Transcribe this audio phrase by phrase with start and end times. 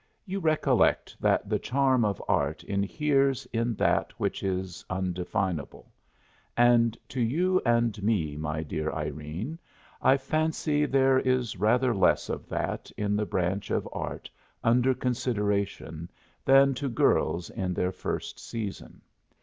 [0.25, 5.91] You recollect that the charm of art inheres in that which is undefinable,
[6.57, 9.59] and to you and me, my dear Irene,
[10.01, 14.27] I fancy there is rather less of that in the branch of art
[14.63, 16.09] under consideration
[16.45, 19.01] than to girls in their first season.